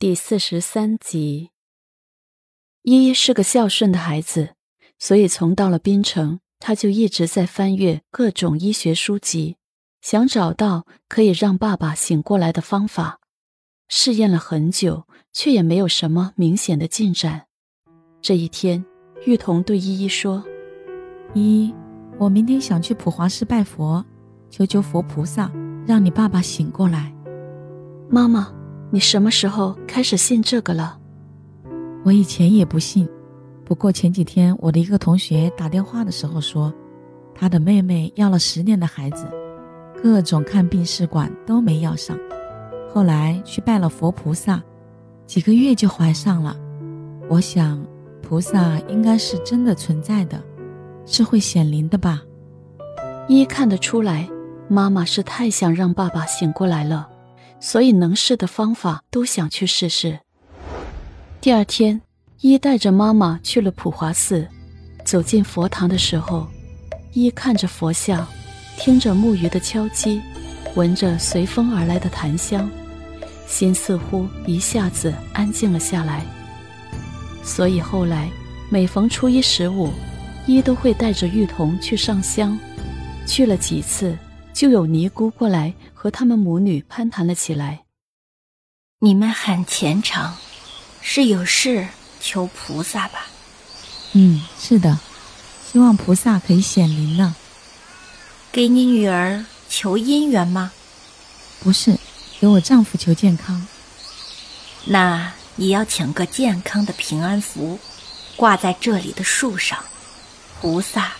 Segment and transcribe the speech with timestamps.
[0.00, 1.50] 第四十三集。
[2.84, 4.54] 依依是个孝顺的孩子，
[4.98, 9.58] 所以从到了槟城，他就一直在翻阅各种医学书籍，
[10.00, 13.20] 想找到可以让爸爸醒过来的方法。
[13.88, 17.48] 试验了很久，却也没有什么明显的进展。
[18.22, 18.82] 这一天，
[19.26, 20.42] 玉彤对依依说
[21.36, 21.74] ：“依依，
[22.18, 24.02] 我明天想去普华寺拜佛，
[24.48, 25.52] 求求佛菩萨，
[25.86, 27.14] 让你爸爸醒过来。”
[28.08, 28.59] 妈妈。
[28.92, 30.98] 你什么时候开始信这个了？
[32.04, 33.08] 我以前也不信，
[33.64, 36.72] 不过前几天我的一个同学打电话的时候说，
[37.32, 39.28] 他的妹妹要了十年的孩子，
[40.02, 42.18] 各种看病试管都没要上，
[42.92, 44.60] 后来去拜了佛菩萨，
[45.24, 46.56] 几个月就怀上了。
[47.28, 47.80] 我想，
[48.20, 50.42] 菩萨应该是真的存在的，
[51.06, 52.22] 是会显灵的吧？
[53.28, 54.28] 一看得出来，
[54.66, 57.08] 妈妈是太想让爸爸醒过来了。
[57.60, 60.20] 所以能试的方法都想去试试。
[61.40, 62.00] 第二天，
[62.40, 64.48] 一带着妈妈去了普华寺。
[65.04, 66.46] 走进佛堂的时候，
[67.12, 68.26] 一看着佛像，
[68.78, 70.20] 听着木鱼的敲击，
[70.74, 72.70] 闻着随风而来的檀香，
[73.46, 76.24] 心似乎一下子安静了下来。
[77.42, 78.30] 所以后来，
[78.68, 79.90] 每逢初一十五，
[80.46, 82.58] 一都会带着玉童去上香。
[83.26, 84.16] 去了几次。
[84.60, 87.84] 就有尼姑过来和他们母女攀谈了起来。
[88.98, 90.34] 你们很虔诚，
[91.00, 91.88] 是有事
[92.20, 93.26] 求菩萨吧？
[94.12, 95.00] 嗯，是的，
[95.64, 97.34] 希望菩萨可以显灵呢。
[98.52, 100.72] 给你女儿求姻缘吗？
[101.60, 101.98] 不是，
[102.38, 103.66] 给我丈夫求健康。
[104.84, 107.78] 那你要请个健康的平安符，
[108.36, 109.82] 挂在这里的树上，
[110.60, 111.14] 菩萨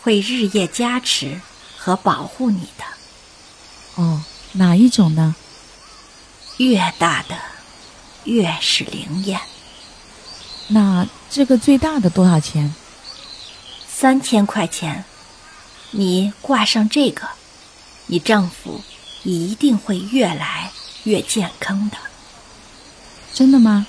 [0.00, 1.38] 会日夜加持。
[1.78, 2.84] 和保护你的，
[3.94, 5.36] 哦，哪一种呢？
[6.56, 7.38] 越大的
[8.24, 9.40] 越是灵验。
[10.66, 12.74] 那这个最大的多少钱？
[13.88, 15.04] 三千块钱。
[15.92, 17.26] 你挂上这个，
[18.06, 18.82] 你丈夫
[19.22, 20.70] 一定会越来
[21.04, 21.96] 越健康的。
[23.32, 23.86] 真的吗？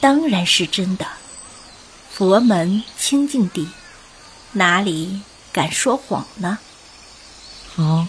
[0.00, 1.06] 当然是真的。
[2.10, 3.68] 佛门清净地，
[4.52, 5.20] 哪里？
[5.52, 6.58] 敢说谎呢？
[7.66, 8.06] 好，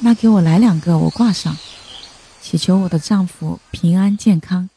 [0.00, 1.56] 那给我来两个，我挂上，
[2.40, 4.70] 祈求我的丈夫平安健康。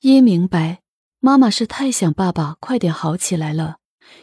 [0.00, 0.80] 一明白，
[1.18, 3.78] 妈妈是太想爸爸快点好起来了，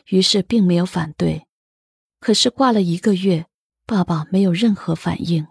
[0.07, 1.45] 于是并没有反对。
[2.19, 3.45] 可是挂了一个月，
[3.85, 5.47] 爸爸没有任何反应。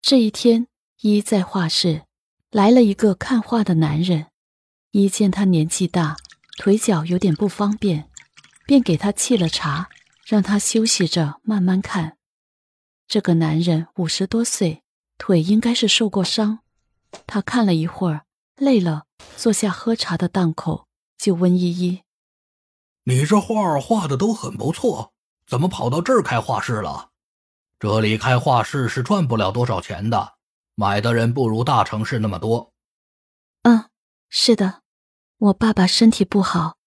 [0.00, 0.66] 这一天，
[1.00, 2.02] 一在画室
[2.50, 4.26] 来了一个看画的男人，
[4.92, 6.16] 一见他年纪大，
[6.58, 8.08] 腿脚有点不方便，
[8.66, 9.88] 便给他沏了茶。
[10.32, 12.16] 让他休息着，慢慢看。
[13.06, 14.82] 这个男人五十多岁，
[15.18, 16.60] 腿应该是受过伤。
[17.26, 18.24] 他看了一会儿，
[18.56, 19.04] 累了，
[19.36, 20.88] 坐下喝茶的档口，
[21.18, 22.00] 就问依依
[23.04, 25.12] ：“你这画画的都很不错，
[25.46, 27.10] 怎么跑到这儿开画室了？
[27.78, 30.36] 这里开画室是赚不了多少钱的，
[30.74, 32.72] 买的人不如大城市那么多。
[33.64, 33.84] ”“嗯，
[34.30, 34.80] 是的，
[35.36, 36.78] 我爸爸身体不好。”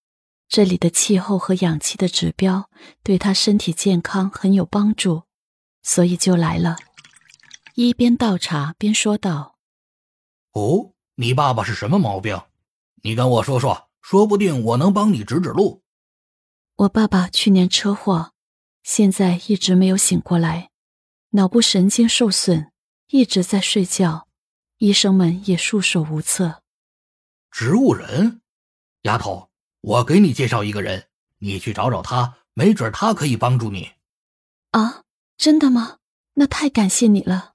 [0.47, 2.69] 这里的气候和氧气的指标
[3.03, 5.23] 对他身体健康很有帮助，
[5.81, 6.77] 所以就来了。
[7.73, 9.57] 一边倒茶边说道
[10.53, 12.39] ：“哦，你爸爸是什么毛病？
[13.01, 15.83] 你跟我说说，说不定我能帮你指指路。”
[16.77, 18.33] 我爸爸去年车祸，
[18.83, 20.69] 现在一直没有醒过来，
[21.31, 22.71] 脑部神经受损，
[23.07, 24.27] 一直在睡觉，
[24.77, 26.61] 医生们也束手无策。
[27.51, 28.41] 植物人，
[29.01, 29.49] 丫头。
[29.85, 33.91] 我给你介绍一个人，你去找找他，没准他可以帮助你。
[34.71, 35.03] 啊，
[35.37, 35.97] 真的吗？
[36.33, 37.53] 那太感谢你了。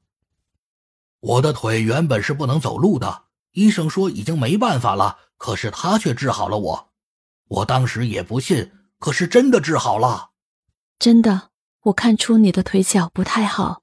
[1.19, 6.93] 我的腿原本是不能走路的，医生说已经没办法了，可是他却治好了我。
[7.49, 8.71] 我当时也不信，
[9.01, 10.31] 可是真的治好了。
[11.01, 13.83] 真的，我看出你的腿脚不太好，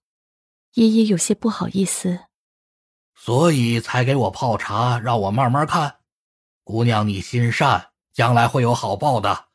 [0.75, 2.21] 爷爷有些不好意思，
[3.13, 5.97] 所以才给我泡茶，让我慢慢看。
[6.63, 7.86] 姑娘，你心善。
[8.17, 9.45] 将来会有好报的，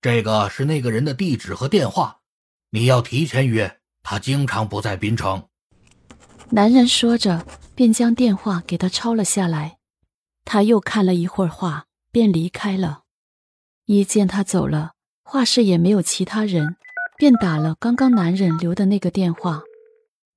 [0.00, 2.20] 这个是那个人的地址和电话，
[2.70, 3.80] 你要提前约。
[4.04, 5.48] 他经常不在槟城。
[6.50, 9.78] 男人说着，便将电话给他抄了下来。
[10.44, 13.00] 他又看了一会儿画，便离开了。
[13.86, 14.92] 一见他走了，
[15.24, 16.76] 画室也没有其他人，
[17.16, 19.62] 便打了刚刚男人留的那个电话。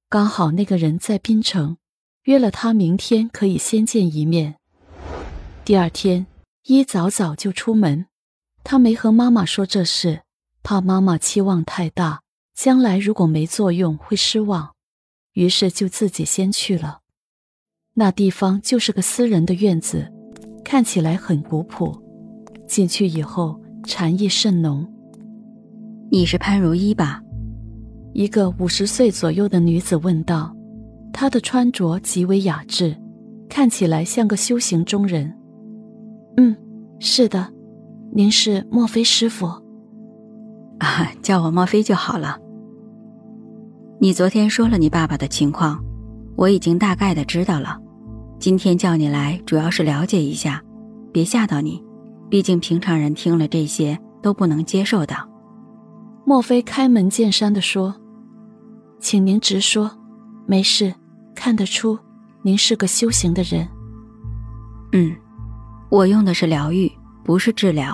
[0.09, 1.77] 刚好那个人在槟城，
[2.23, 4.55] 约了他明天可以先见一面。
[5.63, 6.25] 第二天。
[6.65, 8.05] 一早早就出门，
[8.63, 10.21] 他没和妈妈说这事，
[10.61, 12.21] 怕妈妈期望太大，
[12.53, 14.75] 将来如果没作用会失望，
[15.33, 16.99] 于是就自己先去了。
[17.95, 20.13] 那地方就是个私人的院子，
[20.63, 21.99] 看起来很古朴。
[22.67, 24.87] 进去以后，禅意甚浓。
[26.11, 27.23] 你是潘如一吧？
[28.13, 30.55] 一个五十岁左右的女子问道。
[31.11, 32.95] 她的穿着极为雅致，
[33.49, 35.35] 看起来像个修行中人。
[36.37, 36.55] 嗯，
[36.99, 37.51] 是的，
[38.13, 39.47] 您是莫非师傅？
[40.79, 42.37] 啊，叫我莫非就好了。
[43.99, 45.83] 你昨天说了你爸爸的情况，
[46.35, 47.77] 我已经大概的知道了。
[48.39, 50.63] 今天叫你来，主要是了解一下，
[51.11, 51.83] 别吓到你。
[52.29, 55.15] 毕竟平常人听了这些都不能接受的。
[56.25, 57.93] 莫非开门见山的说
[58.99, 59.91] ：“请您直说，
[60.47, 60.93] 没事。
[61.35, 61.99] 看得出，
[62.41, 63.67] 您是个修行的人。”
[64.93, 65.15] 嗯，
[65.91, 66.89] 我用的是疗愈，
[67.21, 67.93] 不是治疗，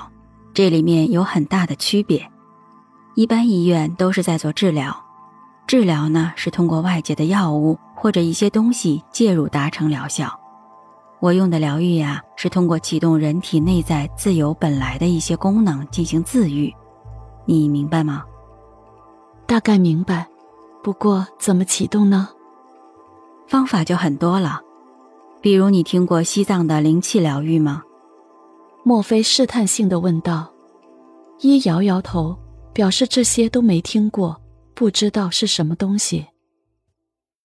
[0.53, 2.23] 这里面有很大的区别。
[3.15, 4.95] 一般医院都是在做治疗，
[5.65, 10.31] 治疗呢是通过外界的药物或者一些东西介入达成疗效。
[11.19, 16.71] 我用的疗愈呀，是通过启动人体内在自由本来的一些功能进行自愈，
[17.45, 18.23] 你明白吗？
[19.47, 20.27] 大概明白，
[20.83, 22.29] 不过怎么启动呢？
[23.47, 24.61] 方法就很多了，
[25.41, 27.81] 比如你听过西藏的灵气疗愈吗？
[28.88, 30.50] 莫非试探性的问道。
[31.42, 32.34] 一摇摇头，
[32.74, 34.42] 表示这些都没听过，
[34.74, 36.25] 不知道是什么东西。